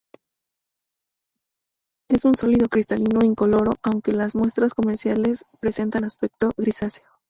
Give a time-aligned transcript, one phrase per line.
[2.09, 7.05] Es un sólido cristalino incoloro, aunque las muestras comerciales presentan aspecto grisáceo.